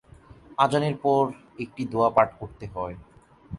আযানের 0.57 0.95
পর 0.97 1.23
একটি 1.59 1.81
দোয়া 1.85 2.09
পাঠ 2.09 2.29
করতে 2.39 2.65
হয়। 2.67 2.95